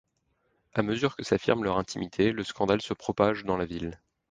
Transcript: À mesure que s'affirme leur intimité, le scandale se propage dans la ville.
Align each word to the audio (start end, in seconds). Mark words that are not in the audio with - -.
À 0.73 0.81
mesure 0.81 1.15
que 1.15 1.21
s'affirme 1.23 1.63
leur 1.63 1.77
intimité, 1.77 2.31
le 2.31 2.43
scandale 2.43 2.81
se 2.81 2.95
propage 2.95 3.45
dans 3.45 3.55
la 3.55 3.65
ville. 3.65 4.01